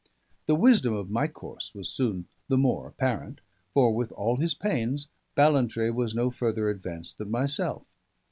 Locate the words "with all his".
3.93-4.55